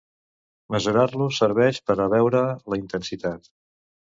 [0.75, 3.49] Mesurar-lo serveix per a veure'n la intensitat.